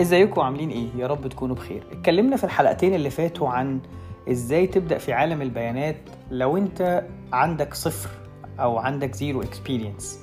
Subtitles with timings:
[0.00, 1.82] ازيكم؟ عاملين إيه؟ يا رب تكونوا بخير.
[1.92, 3.80] اتكلمنا في الحلقتين اللي فاتوا عن
[4.30, 5.96] إزاي تبدأ في عالم البيانات
[6.30, 8.10] لو انت عندك صفر
[8.60, 10.20] أو عندك zero experience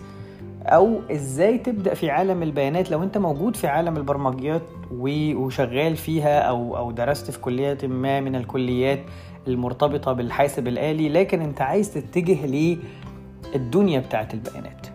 [0.66, 4.62] أو إزاي تبدأ في عالم البيانات لو انت موجود في عالم البرمجيات
[5.36, 9.00] وشغال فيها أو أو درست في كلية ما من الكليات
[9.48, 12.46] المرتبطة بالحاسب الآلي لكن انت عايز تتجه
[13.56, 14.88] للدنيا بتاعت البيانات.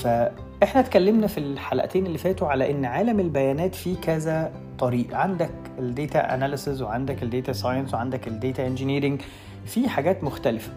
[0.00, 5.14] فإحنا اتكلمنا في الحلقتين اللي فاتوا على إن عالم البيانات فيه كذا طريق.
[5.16, 9.20] عندك ال data analysis وعندك ال data science وعندك ال data engineering
[9.66, 10.72] في حاجات مختلفة.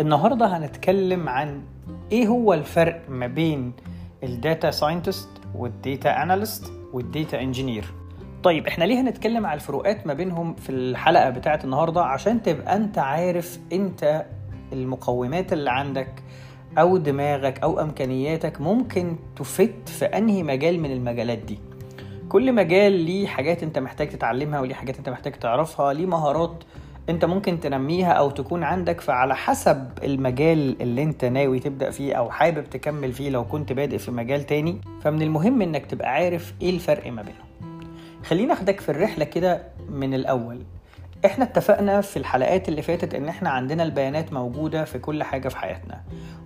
[0.00, 1.62] النهارده هنتكلم عن
[2.12, 3.72] إيه هو الفرق ما بين
[4.24, 7.84] ال data scientist وال data analyst وال data engineer
[8.42, 12.98] طيب إحنا ليه هنتكلم على الفروقات ما بينهم في الحلقة بتاعت النهارده؟ عشان تبقى أنت
[12.98, 14.26] عارف أنت
[14.72, 16.08] المقومات اللي عندك
[16.78, 21.58] أو دماغك أو أمكانياتك ممكن تفت في أنهي مجال من المجالات دي.
[22.28, 26.64] كل مجال ليه حاجات أنت محتاج تتعلمها وليه حاجات أنت محتاج تعرفها ليه مهارات
[27.08, 32.30] أنت ممكن تنميها أو تكون عندك فعلى حسب المجال اللي أنت ناوي تبدأ فيه أو
[32.30, 34.80] حابب تكمل فيه لو كنت بادئ في مجال تاني.
[35.02, 37.82] فمن المهم إنك تبقى عارف إيه الفرق ما بينهم.
[38.24, 40.58] خلينا أخدك في الرحلة كده من الأول.
[41.24, 45.56] إحنا اتفقنا في الحلقات اللي فاتت ان إحنا عندنا البيانات موجودة في كل حاجة في
[45.56, 46.00] حياتنا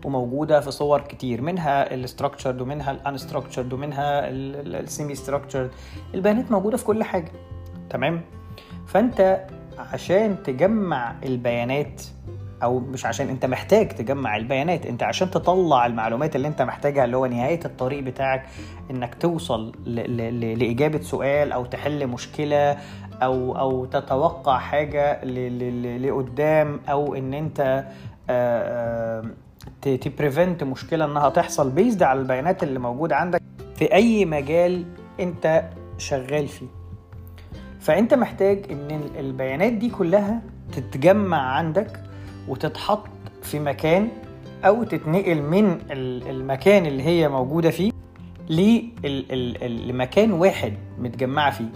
[0.04, 5.70] وموجودة في صور كتير منها ال structured ومنها ال unstructured ومنها ال semi structured
[6.14, 7.32] البيانات موجودة في كل حاجة
[7.90, 8.20] تمام؟
[8.86, 9.46] فانت
[9.78, 12.02] عشان تجمع البيانات
[12.62, 17.16] أو مش عشان انت محتاج تجمع البيانات انت عشان تطلع المعلومات اللي انت محتاجها اللي
[17.16, 18.46] هو نهاية الطريق بتاعك
[18.90, 22.76] انك توصل لإجابة سؤال أو تحل مشكلة
[23.24, 25.24] أو أو تتوقع حاجة
[25.98, 27.84] لقدام أو إن أنت
[29.82, 33.42] تبريفنت مشكلة إنها تحصل بيزد على البيانات اللي موجودة عندك
[33.76, 34.84] في أي مجال
[35.20, 35.64] أنت
[35.98, 36.66] شغال فيه.
[37.80, 40.40] فأنت محتاج إن البيانات دي كلها
[40.72, 42.00] تتجمع عندك
[42.48, 43.06] وتتحط
[43.42, 44.08] في مكان
[44.64, 47.92] أو تتنقل من ال- المكان اللي هي موجودة فيه
[49.88, 51.68] لمكان واحد متجمعة فيه.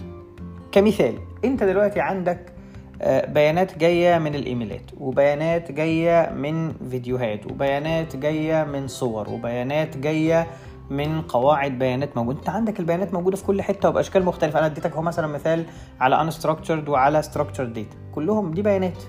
[0.71, 2.53] كمثال انت دلوقتي عندك
[3.01, 10.47] آه، بيانات جاية من الإيميلات وبيانات جاية من فيديوهات وبيانات جاية من صور وبيانات جاية
[10.89, 12.39] من قواعد بيانات موجودة.
[12.39, 14.59] انت عندك البيانات موجودة في كل حتة وبأشكال مختلفة.
[14.59, 15.65] أنا اديتك أهو مثلا مثال
[15.99, 18.15] على unstructured وعلى structured data.
[18.15, 19.03] كلهم دي بيانات.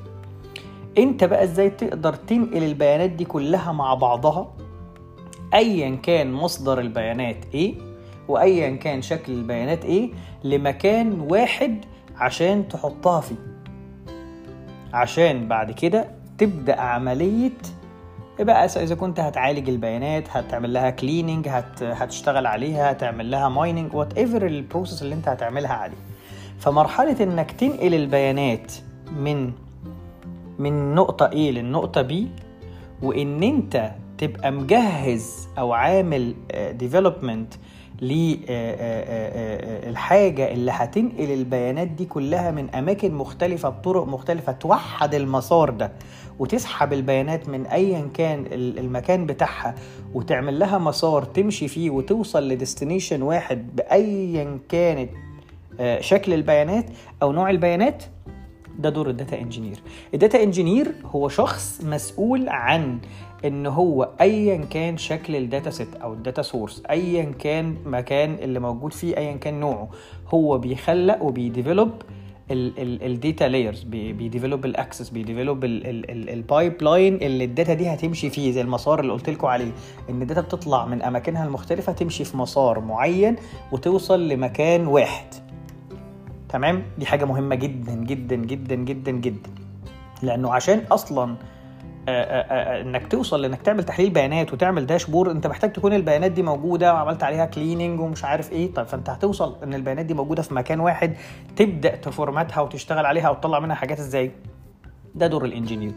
[0.98, 4.54] انت بقى إزاي تقدر تنقل البيانات دي كلها مع بعضها؟
[5.54, 7.75] ايا كان مصدر البيانات إيه؟
[8.28, 10.11] وايا كان شكل البيانات إيه
[10.44, 11.84] لمكان واحد
[12.16, 13.37] عشان تحطها فيه.
[14.93, 16.05] عشان بعد كده
[16.38, 17.50] تبدأ عملية
[18.41, 21.83] بقى إذا كنت هتعالج البيانات هتعمل لها cleaning هت...
[21.83, 25.97] هتشتغل عليها هتعمل لها mining whatever ال process اللي أنت هتعملها عليه.
[26.59, 28.72] فمرحلة إنك تنقل البيانات
[29.17, 29.53] من
[30.59, 32.12] من نقطة A للنقطة B
[33.03, 36.34] وإن أنت تبقى مجهز أو عامل
[36.72, 37.54] development
[39.86, 45.92] للحاجة اللي هتنقل البيانات دي كلها من أماكن مختلفة بطرق مختلفة توحد المسار ده
[46.38, 49.75] وتسحب البيانات من ايا كان ال- المكان بتاعها
[50.14, 55.10] وتعمل لها مسار تمشي فيه وتوصل ل destination واحد بايا كانت
[55.81, 56.84] آه، شكل البيانات
[57.22, 58.03] أو نوع البيانات
[58.78, 59.78] ده دور ال data engineer.
[60.15, 62.99] ال data engineer هو شخص مسؤول عن
[63.44, 68.34] إن هو ايا كان شكل ال data set أو ال data source ايا كان مكان
[68.34, 69.88] اللي موجود فيه ايا كان نوعه.
[70.34, 71.91] هو بيخلق وبيديفلوب
[72.50, 79.00] الداتا لايرز بيديفلوب الاكسس بيديفلوب البايب لاين اللي ال data دي هتمشي فيه زي المسار
[79.00, 79.72] اللي قلت لكم عليه.
[80.11, 83.37] إن ال data بتطلع من أماكنها المختلفة تمشي في مسار معين
[83.72, 85.27] وتوصل لمكان واحد.
[86.48, 89.50] تمام؟ دي حاجة مهمة جدا جدا جدا جدا جدا.
[90.22, 91.36] لأنه عشان أصلا
[92.09, 96.32] آه، آه، آه، إنك توصل لإنك تعمل تحليل بيانات وتعمل dashboard أنت محتاج تكون البيانات
[96.32, 98.73] دي موجودة وعملت عليها cleaning ومش عارف إيه.
[98.75, 101.17] طيب فأنت هتوصل إن البيانات دي موجودة في مكان واحد
[101.56, 104.31] تبدأ ت format ها وتشتغل عليها وتطلع منها حاجات إزاي؟
[105.14, 105.93] ده دور ال engineer.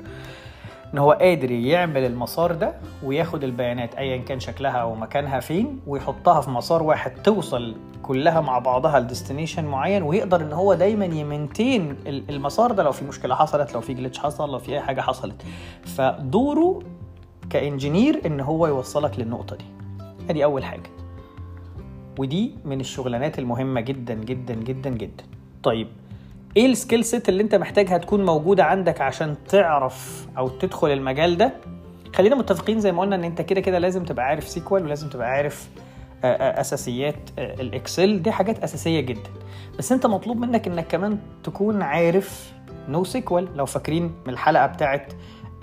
[0.93, 2.73] إن هو قادر يعمل المسار ده
[3.03, 8.99] وياخد البيانات ايا كان شكلها ومكانها فين ويحطها في مسار واحد توصل كلها مع بعضها
[8.99, 13.35] ل destination معين ويقدر إن هو دايما ي maintain ال- المسار ده لو في مشكلة
[13.35, 15.35] حصلت لو في glitch حصل لو في أي حاجة حصلت.
[15.85, 16.79] فدوره
[17.49, 19.65] ك engineer إن هو يوصلك للنقطة دي.
[20.29, 20.89] أدي أول حاجة.
[22.19, 25.23] ودي من الشغلانات المهمة جدا جدا جدا جدا.
[25.63, 25.87] طيب
[26.57, 31.37] إيه ال skill set اللي انت محتاجها تكون موجودة عندك عشان تعرف أو تدخل المجال
[31.37, 31.53] ده؟
[32.15, 35.29] خلينا متفقين زي ما قلنا ان انت كده كده لازم تبقى عارف SQL ولازم تبقى
[35.29, 35.69] عارف
[36.23, 39.29] أساسيات ال Excel دي حاجات أساسية جدا.
[39.79, 42.53] بس انت مطلوب منك انك كمان تكون عارف
[42.87, 45.13] NoSQL لو فاكرين من الحلقة بتاعت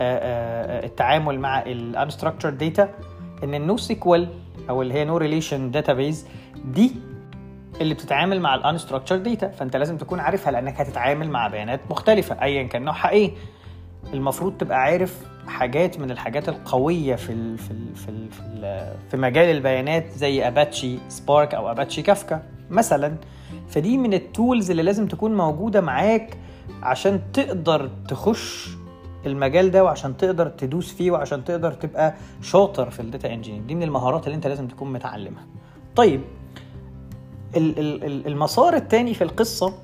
[0.00, 2.88] التعامل مع ال unstructured data
[3.44, 4.28] ان ال NoSQL
[4.70, 6.26] أو اللي هي no relation database
[6.64, 6.92] دي
[7.80, 12.42] اللي بتتعامل مع ال unstructured data فأنت لازم تكون عارفها لأنك هتتعامل مع بيانات مختلفة
[12.42, 13.32] ايا كان نوعها إيه.
[14.14, 18.92] المفروض تبقى عارف حاجات من الحاجات القوية في ال في ال في ال في, ال
[19.10, 23.16] في مجال البيانات زي Apache Spark أو Apache Kafka مثلا.
[23.68, 26.36] فدي من ال tools اللي لازم تكون موجودة معاك
[26.82, 28.68] عشان تقدر تخش
[29.26, 33.74] المجال ده وعشان تقدر تدوس فيه وعشان تقدر تبقى شاطر في ال data engineer دي
[33.74, 35.46] من المهارات اللي أنت لازم تكون متعلمها.
[35.96, 36.20] طيب
[37.56, 39.74] المسار الثاني في القصة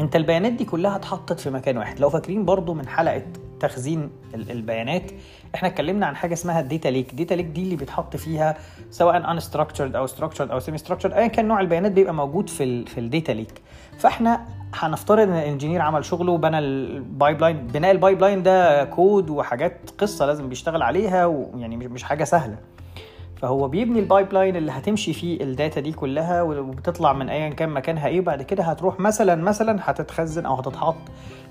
[0.00, 2.00] أنت البيانات دي كلها اتحطت في مكان واحد.
[2.00, 3.22] لو فاكرين برضو من حلقة
[3.60, 5.10] تخزين البيانات
[5.54, 8.56] إحنا اتكلمنا عن حاجة اسمها ال data lake ال data lake دي اللي بيتحط فيها
[8.90, 12.86] سواء unstructured أو structured أو semi structured ايا كان نوع البيانات بيبقى موجود في ال
[12.86, 13.60] في ال data lake
[13.98, 14.44] فإحنا
[14.74, 19.90] هنفترض إن ال engineer عمل شغله وبنى ال pipeline بناء ال pipeline ده كود وحاجات
[19.98, 22.56] قصة لازم بيشتغل عليها ويعني مش حاجة سهلة.
[23.40, 27.68] فهو بيبني ال pipeline اللي هتمشي فيه ال data دي كلها وبتطلع من ايا كان
[27.68, 30.96] مكانها إيه وبعد كده هتروح مثلا مثلا هتتخزن أو هتتحط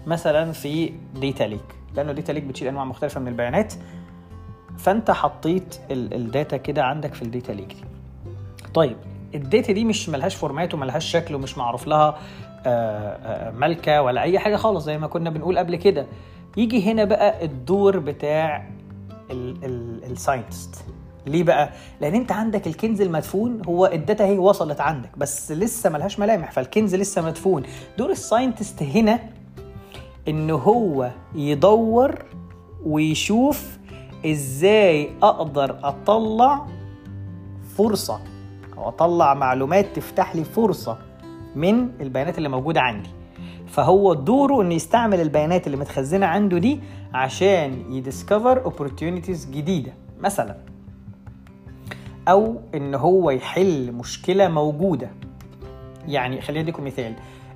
[0.08, 3.74] مثلا في data lake لأنه data lake بتشيل أنواع مختلفة من البيانات.
[4.78, 7.84] فأنت حطيت ال data كده عندك في ال data lake دي.
[8.74, 8.98] طيب
[9.36, 12.18] ال data دي مش ملهاش format وملهاش شكل ومش معروف لها
[13.52, 16.06] ملكه ولا أي حاجة خالص زي ما كنا بنقول قبل كده.
[16.58, 18.68] يجي هنا بقى الدور بتاع
[19.32, 20.86] ال scientist
[21.28, 21.70] ليه بقى؟
[22.02, 26.52] لأن أنت عندك الكنز المدفون هو ال data هي وصلت عندك بس لسه ملهاش ملامح
[26.52, 27.64] فالكنز لسه مدفون.
[27.98, 29.20] دور ال scientist هنا
[30.28, 32.16] إن هو يدور
[32.86, 33.78] ويشوف
[34.26, 36.66] إزاي أقدر أطلع
[37.78, 38.20] فرصة
[38.78, 40.98] أو أطلع معلومات تفتح لي فرصة
[41.56, 43.10] من البيانات اللي موجودة عندي.
[43.68, 46.80] فهو دوره إنه يستعمل البيانات اللي متخزنة عنده دي
[47.14, 49.94] عشان ي discover opportunities جديدة.
[50.20, 50.58] مثلا
[52.28, 55.10] أو إن هو يحل مشكلة موجودة.
[56.08, 57.14] يعني خلينا أديكم مثال.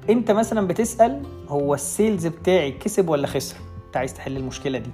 [0.09, 3.55] أنت مثلا بتسأل هو ال sales بتاعي كسب ولا خسر؟
[3.87, 4.89] أنت عايز تحل المشكلة دي.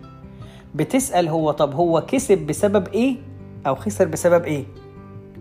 [0.76, 3.16] بتسأل هو طب هو كسب بسبب إيه
[3.68, 4.66] أو خسر بسبب إيه؟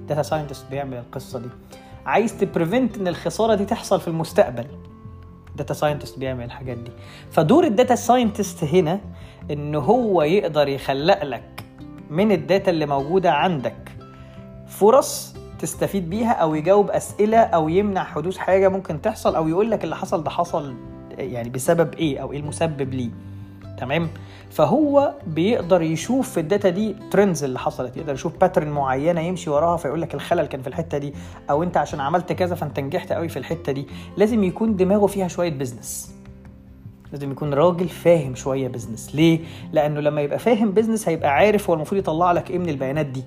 [0.09, 1.49] data scientist بيعمل القصة دي.
[2.07, 4.67] عايز ت prevent إن الخسارة دي تحصل في المستقبل.
[5.57, 6.91] data scientist بيعمل الحاجات دي.
[7.31, 9.01] فدور ال data scientist هنا
[9.51, 11.65] إن هو يقدر يخلق لك
[12.11, 13.96] من ال data اللي موجودة عندك
[14.69, 19.85] فرص تستفيد بيها أو يجاوب أسئلة أو يمنع حدوث حاجة ممكن تحصل أو يقول لك
[19.85, 20.75] اللي حصل ده حصل
[21.19, 23.11] يعني بسبب إيه أو إيه المسبب ليه.
[23.79, 24.09] تمام؟
[24.51, 29.51] فهو بيقدر يشوف في ال data دي trends اللي حصلت يقدر يشوف pattern معينة يمشي
[29.51, 31.15] وراها فيقول لك الخلل كان في الحتة دي
[31.51, 33.87] أو أنت عشان عملت كذا فأنت نجحت قوي في الحتة دي.
[34.17, 36.15] لازم يكون دماغه فيها شوية business
[37.13, 39.41] لازم يكون راجل فاهم شوية business ليه؟
[39.73, 43.25] لأنه لما يبقى فاهم business هيبقى عارف هو المفروض يطلع لك إيه من البيانات دي.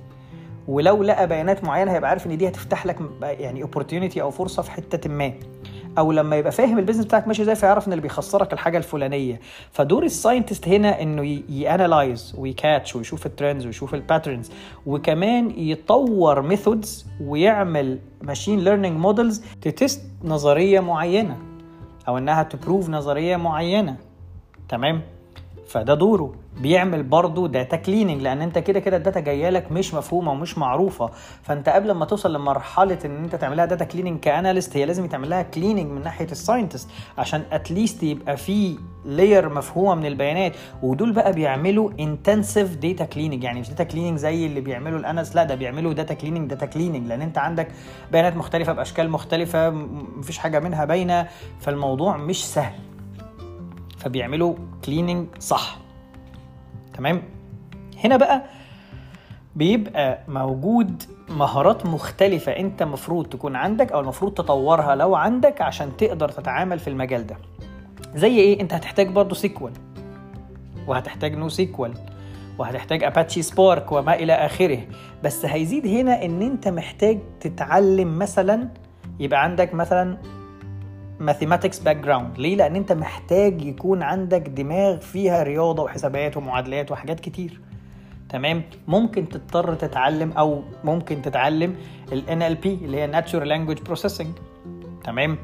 [0.69, 4.71] ولو لقى بيانات معينة هيبقى عارف إن دي هتفتح لك يعني opportunity أو فرصة في
[4.71, 5.33] حتة ما.
[5.97, 9.39] أو لما يبقى فاهم ال business بتاعك ماشي إزاي فيعرف إن اللي بيخسرك الحاجة الفلانية.
[9.71, 14.51] فدور ال scientist هنا إنه ي analyze وي catch ويشوف ال trends ويشوف ال patterns
[14.85, 21.37] وكمان يطور methods ويعمل machine learning models ت test نظرية معينة
[22.07, 23.95] أو إنها ت prove نظرية معينة.
[24.69, 25.01] تمام؟
[25.67, 26.33] فده دوره.
[26.59, 30.57] بيعمل برضه data cleaning لأن أنت كده كده ال data جاية لك مش مفهومة ومش
[30.57, 31.09] معروفة.
[31.43, 35.29] فأنت قبل ما توصل لمرحلة إن أنت تعملها data cleaning ك analyst هي لازم يتعمل
[35.29, 40.53] لها cleaning من ناحية ال scientist عشان at least يبقى في layer مفهومة من البيانات.
[40.83, 45.35] ودول بقى بيعملوا intensive data cleaning يعني مش data cleaning زي اللي بيعملوا ال analyst
[45.35, 47.67] لا ده بيعملوا data cleaning data cleaning لأن أنت عندك
[48.11, 51.27] بيانات مختلفة بأشكال مختلفة مفيش حاجة منها باينة.
[51.59, 52.73] فالموضوع مش سهل.
[53.97, 55.77] فبيعملوا cleaning صح.
[56.99, 57.21] تمام؟
[58.03, 58.41] هنا بقى
[59.55, 66.29] بيبقى موجود مهارات مختلفة انت مفروض تكون عندك أو المفروض تطورها لو عندك عشان تقدر
[66.29, 67.37] تتعامل في المجال ده.
[68.15, 69.73] زي إيه؟ انت هتحتاج برضو SQL.
[70.87, 71.93] وهتحتاج NoSQL.
[72.57, 74.79] وهتحتاج Apache Spark وما إلى آخره.
[75.23, 78.67] بس هيزيد هنا إن أنت محتاج تتعلم مثلا
[79.19, 80.17] يبقى عندك مثلا
[81.19, 87.61] mathematics background ليه؟ لأن أنت محتاج يكون عندك دماغ فيها رياضة وحسابات ومعادلات وحاجات كتير.
[88.29, 91.75] تمام؟ ممكن تضطر تتعلم أو ممكن تتعلم
[92.11, 94.27] ال NLP اللي هي Natural Language Processing.
[95.03, 95.37] تمام؟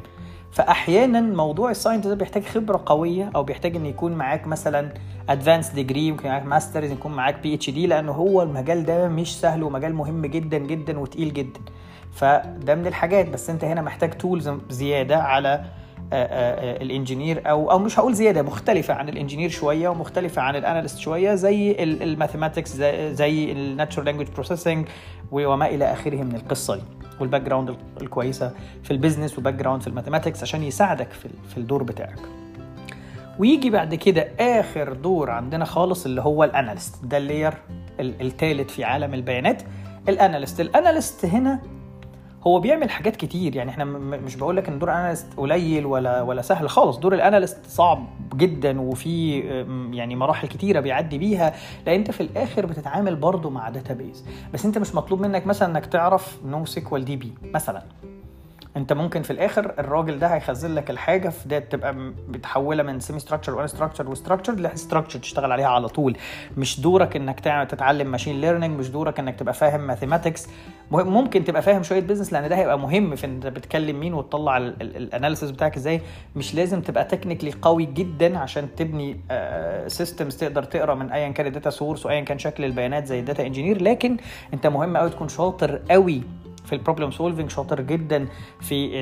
[0.51, 4.93] فأحيانا موضوع ال science ده بيحتاج خبرة قوية أو بيحتاج إن يكون معاك مثلا
[5.29, 9.95] advanced degree ممكن معاك master's يكون معاك PhD لأنه هو المجال ده مش سهل ومجال
[9.95, 11.59] مهم جدا جدا وتقيل جدا.
[12.15, 15.65] فده من الحاجات بس انت هنا محتاج tools زيادة على
[16.81, 20.61] ال engineer أو أو مش هقول زيادة مختلفة عن ال engineer شوية ومختلفة عن ال
[20.61, 22.75] analyst شوية زي ال mathematics
[23.11, 24.87] زي ال natural language processing
[25.31, 26.81] وما إلى آخره من القصة دي
[27.19, 28.51] وال background الكويسة
[28.83, 32.19] في ال business و background في ال mathematics عشان يساعدك في في الدور بتاعك.
[33.39, 37.53] ويجي بعد كده آخر دور عندنا خالص اللي هو ال analyst ده ال layer
[37.99, 39.63] الثالث في عالم البيانات
[40.09, 41.59] ال analyst ال analyst هنا
[42.47, 43.55] هو بيعمل حاجات كتير.
[43.55, 46.97] يعني إحنا مش بقول لك إن دور ال analyst قليل ولا ولا سهل خالص.
[46.97, 49.39] دور ال analyst صعب جدا وفي
[49.93, 51.53] يعني مراحل كتيرة بيعدي بيها
[51.85, 55.85] لأن أنت في الآخر بتتعامل برضه مع database بس أنت مش مطلوب منك مثلا إنك
[55.85, 57.83] تعرف NoSQL DB مثلا.
[58.77, 61.93] انت ممكن في الآخر الراجل ده هيخزن لك الحاجة في ده تبقى
[62.27, 66.17] متحولة من semi structured و unstructured و structured ل structured تشتغل عليها على طول.
[66.57, 70.47] مش دورك انك تتعلم machine learning مش دورك انك تبقى فاهم mathematics
[70.91, 74.68] ممكن تبقى فاهم شوية business لأن ده هيبقى مهم في انت بتكلم مين وتطلع ال
[74.68, 76.01] analysis بتاعك إزاي.
[76.35, 79.17] مش لازم تبقى technically قوي جدا عشان تبني
[79.87, 83.25] systems تقدر تقرأ من ايا كان ال data source وايا كان شكل البيانات زي ال
[83.25, 84.17] data engineer لكن
[84.53, 86.21] انت مهم قوي تكون شاطر قوي
[86.65, 88.27] في ال problem solving شاطر جدا
[88.61, 88.99] في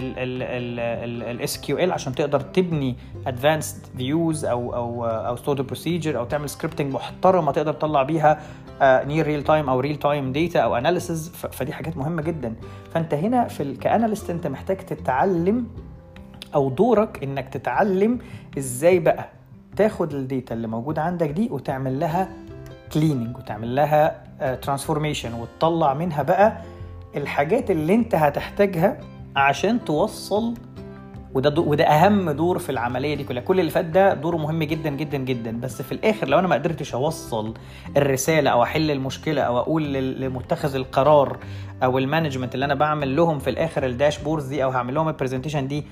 [1.31, 2.96] ال SQL عشان تقدر تبني
[3.27, 8.39] advanced views أو أو أو stored procedure أو تعمل scripting محترمة تقدر تطلع بيها
[8.81, 12.55] near real time أو real time data أو analysis فدي حاجات مهمة جدا.
[12.93, 15.67] فأنت هنا فيه ك analyst أنت محتاج تتعلم
[16.55, 18.20] أو دورك إنك تتعلم
[18.58, 19.29] إزاي بقى
[19.75, 22.29] تاخد ال data اللي موجودة عندك دي وتعمل لها
[22.93, 24.24] cleaning وتعمل لها
[24.55, 26.58] transformation وتطلع منها بقى
[27.15, 29.00] الحاجات اللي انت هتحتاجها
[29.36, 30.53] عشان توصل
[31.34, 33.41] وده دو وده أهم دور في العملية دي كلها.
[33.41, 35.60] كل اللي فات ده دوره مهم جدا جدا جدا.
[35.60, 37.53] بس في الآخر لو أنا ما قدرتش أوصل
[37.98, 41.38] الرسالة أو أحل المشكلة أو أقول لمتخذ القرار
[41.84, 45.08] أو ال management اللي أنا بعمل لهم في الآخر ال dashboards دي أو هعمل لهم
[45.07, 45.84] ال presentation دي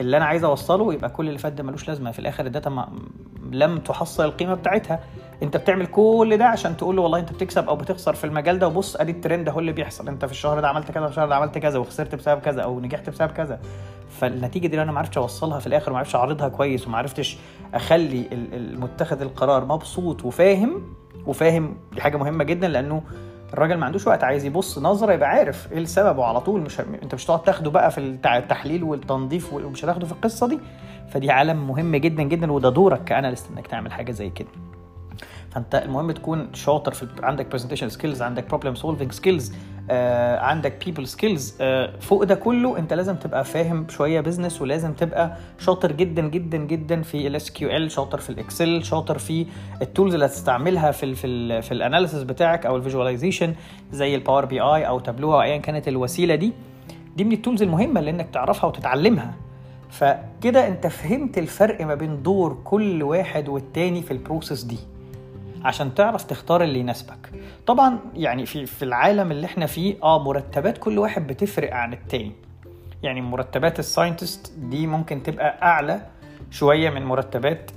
[0.00, 2.10] اللي أنا عايز أوصله يبقى كل اللي فات ده ملوش لازمة.
[2.10, 2.88] في الآخر ال data
[3.52, 5.00] لم تحصل القيمة بتاعتها.
[5.42, 8.68] انت بتعمل كل ده عشان تقول له والله انت بتكسب أو بتخسر في المجال ده
[8.68, 10.08] وبص ادي الترند اهو اللي بيحصل.
[10.08, 12.80] انت في الشهر ده عملت كذا في الشهر ده عملت كذا وخسرت بسبب كذا أو
[12.80, 13.60] نجحت بسبب كذا.
[14.08, 17.38] فالنتيجة دي لو أنا ما عرفتش أوصلها في الآخر وما عرفتش أعرضها كويس وما عرفتش
[17.74, 20.82] أخلي المتخذ القرار مبسوط وفاهم
[21.26, 23.02] وفاهم دي حاجة مهمة جدا لأنه
[23.52, 27.14] الراجل ما عندوش وقت عايز يبص نظرة يبقى عارف إيه السبب وعلى طول مش أنت
[27.14, 30.58] مش هتقعد تاخده بقى في التحليل والتنظيف ومش هتاخده في القصة دي.
[31.10, 34.48] فدي عالم مهم جدا جدا وده دورك ك analyst إنك تعمل حاجة زي كده.
[35.50, 39.52] فانت المهم تكون شاطر في عندك presentation skills عندك problem solving skills
[40.40, 45.36] عندك people skills آه فوق ده كله انت لازم تبقى فاهم شوية business ولازم تبقى
[45.58, 49.46] شاطر جدا جدا جدا في ال SQL شاطر في ال Excel شاطر في
[49.82, 53.54] ال tools اللي هتستعملها في ال في ال في ال analysis بتاعك أو ال visualization
[53.92, 56.52] زي ال Power BI أو تابلو أو ايا كانت الوسيلة دي.
[57.16, 59.34] دي من ال tools المهمة اللي إنك تعرفها وتتعلمها.
[59.90, 64.78] فكده انت فهمت الفرق ما بين دور كل واحد والتاني في ال process دي.
[65.64, 67.30] عشان تعرف تختار اللي يناسبك.
[67.66, 72.32] طبعا يعني في في العالم اللي إحنا فيه آه مرتبات كل واحد بتفرق عن التاني.
[73.02, 76.00] يعني مرتبات ال scientist دي ممكن تبقى أعلى
[76.50, 77.70] شوية من مرتبات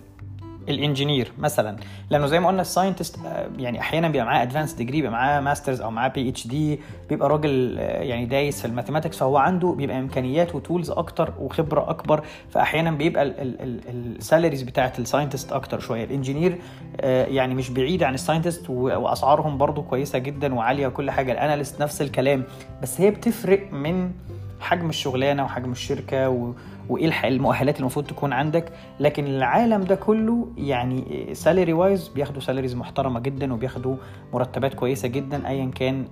[0.70, 1.78] ال engineer مثلا.
[2.10, 3.18] لأنه زي ما قلنا ال scientist
[3.58, 6.80] يعني أحيانا بيبقى معاه advanced degree بيبقى معاه masters أو معاه PhD
[7.10, 11.90] بيبقى راجل يعني دايس في ال mathematics فهو عنده بيبقى إمكانيات و tools أكتر وخبرة
[11.90, 16.04] أكبر فاحيانا بيبقى ال salaries بتاعت ال scientist أكتر شوية.
[16.04, 16.58] ال engineer
[17.04, 21.32] يعني مش بعيد عن ال scientist وأسعارهم برضو كويسة جدا وعالية وكل حاجة.
[21.32, 22.44] ال analyst نفس الكلام
[22.82, 24.12] بس هي بتفرق من
[24.60, 26.54] حجم الشغلانة وحجم الشركة و...
[26.92, 28.72] وإيه المؤهلات اللي المفروض تكون عندك.
[29.00, 33.96] لكن العالم ده كله يعني salary wise بياخدوا salaries محترمة جدا وبياخدوا
[34.34, 36.06] مرتبات كويسة جدا ايا كان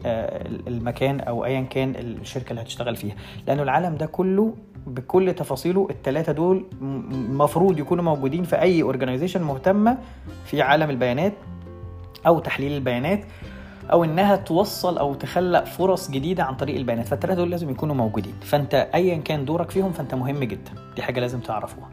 [0.68, 3.16] المكان أو ايا كان الشركة اللي هتشتغل فيها.
[3.48, 4.54] لأنه العالم ده كله
[4.88, 9.98] بكل تفاصيله الثلاثه دول المفروض يكونوا موجودين في أي organization مهتمة
[10.46, 11.34] في عالم البيانات
[12.28, 13.24] أو تحليل البيانات.
[13.92, 17.08] أو إنها توصل أو تخلق فرص جديدة عن طريق البيانات.
[17.08, 18.34] فالثلاثه دول لازم يكونوا موجودين.
[18.42, 20.72] فأنت ايا كان دورك فيهم فأنت مهم جدا.
[20.96, 21.90] دي حاجة لازم تعرفوها.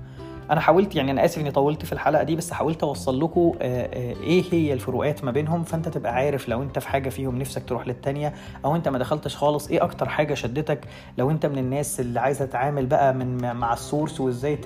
[0.51, 4.45] أنا حاولت يعني أنا اسف اني طولت في الحلقة دي بس حاولت اوصل لكم إيه
[4.53, 8.35] هي الفروقات ما بينهم؟ فانت تبقى عارف لو انت في حاجة فيهم نفسك تروح للتانية
[8.65, 10.81] أو انت ما دخلتش خالص إيه أكتر حاجة شدتك
[11.19, 14.57] لو انت من الناس اللي عايزة تتعامل بقى من مع ال source وازاي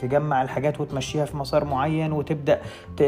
[0.00, 2.60] تجمع الحاجات وتمشيها في مسار معين وتبدأ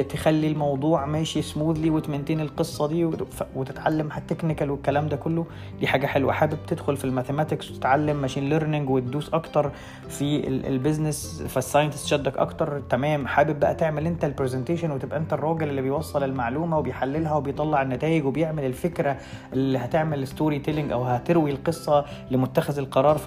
[0.09, 3.11] تخلي الموضوع ماشي smoothly وت maintain القصة دي
[3.57, 5.47] وتتعلم ال technical والكلام ده كله؟
[5.81, 6.33] دي حاجة حلوة.
[6.33, 9.71] حابب تدخل في ال mathematics وتتعلم machine learning وتدوس أكتر
[10.09, 13.27] في ال business فال scientist شدك أكتر تمام.
[13.27, 18.25] حابب بقى تعمل أنت ال presentation وتبقى أنت الراجل اللي بيوصل المعلومة وبيحللها وبيطلع النتائج
[18.25, 19.17] وبيعمل الفكرة
[19.53, 23.19] اللي هتعمل storytelling أو هتروي القصة لمتخذ القرار.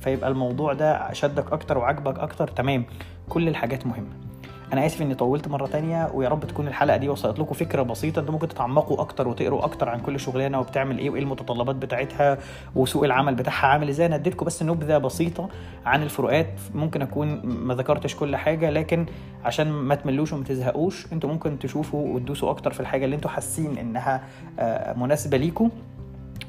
[0.00, 2.84] فيبقى الموضوع ده شدك أكتر وعجبك أكتر تمام.
[3.28, 4.06] كل الحاجات مهمة.
[4.72, 8.20] أنا آسف إني طولت مرة تانية ويا رب تكون الحلقة دي وصلت لكم فكرة بسيطة
[8.20, 12.38] أنتم ممكن تتعمقوا أكتر وتقروا أكتر عن كل شغلانة وبتعمل إيه وإيه المتطلبات بتاعتها
[12.74, 14.06] وسوق العمل بتاعها عامل إزاي.
[14.06, 15.48] أنا اديتكم بس نبذة بسيطة
[15.86, 19.06] عن الفروقات ممكن أكون ما ذكرتش كل حاجة لكن
[19.44, 23.78] عشان ما تملوش وما تزهقوش أنتم ممكن تشوفوا وتدوسوا أكتر في الحاجة اللي أنتم حاسين
[23.78, 24.22] إنها
[24.96, 25.70] مناسبة ليكم.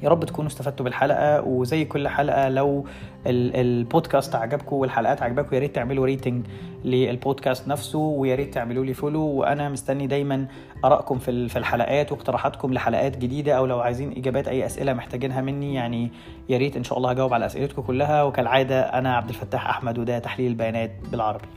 [0.04, 2.86] يا رب تكونوا استفدتوا بالحلقة وزي كل حلقة لو
[3.28, 6.46] البودكاست عجبكم والحلقات عجبكم يا ريت تعملوا rating
[6.86, 10.48] للبودكاست نفسه ويا ريت تعملوا لي follow وأنا مستني دايما
[10.86, 15.74] أرائكم في في الحلقات واقتراحاتكم لحلقات جديدة أو لو عايزين إجابات أي أسئلة محتاجينها مني
[15.74, 16.12] يعني
[16.50, 18.24] يا ريت إن شاء الله هجاوب على أسئلتكم كلها.
[18.24, 21.48] وكالعادة أنا عبد الفتاح أحمد وده تحليل البيانات بالعربي.